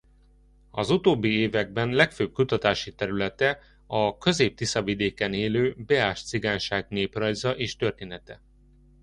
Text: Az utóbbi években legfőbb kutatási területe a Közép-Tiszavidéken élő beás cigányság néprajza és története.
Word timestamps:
Az 0.71 0.89
utóbbi 0.89 1.29
években 1.29 1.93
legfőbb 1.93 2.33
kutatási 2.33 2.93
területe 2.95 3.59
a 3.87 4.17
Közép-Tiszavidéken 4.17 5.33
élő 5.33 5.75
beás 5.77 6.23
cigányság 6.23 6.85
néprajza 6.89 7.55
és 7.57 7.75
története. 7.75 8.41